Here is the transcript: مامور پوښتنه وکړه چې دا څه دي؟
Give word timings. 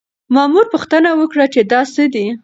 مامور 0.35 0.65
پوښتنه 0.73 1.09
وکړه 1.19 1.45
چې 1.53 1.61
دا 1.71 1.81
څه 1.93 2.03
دي؟ 2.13 2.25